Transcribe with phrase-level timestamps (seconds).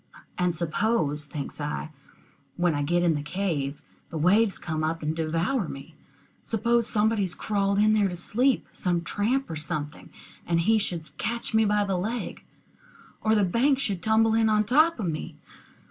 [0.35, 1.91] And suppose, thinks I,
[2.57, 5.93] when I get in the cave, the waves come up and devour me?
[6.41, 10.09] Suppose somebody has crawled in there to sleep, some tramp or something,
[10.43, 12.43] and he should catch me by the leg?
[13.21, 15.35] Or the bank should tumble in on top of me?